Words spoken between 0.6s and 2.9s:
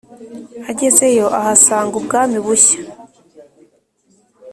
agezeyo, ahasanga ubwami bushya